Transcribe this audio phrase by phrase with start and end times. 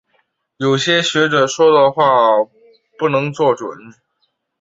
[0.57, 2.03] 有些学者说的话
[2.97, 3.69] 不能做准。